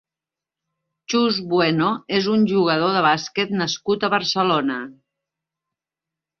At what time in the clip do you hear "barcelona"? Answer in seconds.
4.17-4.81